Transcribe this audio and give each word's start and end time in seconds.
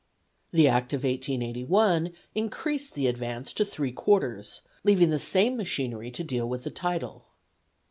The 0.51 0.67
Act 0.67 0.93
of 0.93 1.03
1881 1.03 2.13
increased 2.33 2.95
the 2.95 3.05
advance 3.05 3.53
to 3.53 3.63
three 3.63 3.91
quarters, 3.91 4.61
leaving 4.83 5.11
the 5.11 5.19
same 5.19 5.55
machinery 5.55 6.09
to 6.09 6.23
deal 6.23 6.49
with 6.49 6.63
the 6.63 6.71
title. 6.71 7.27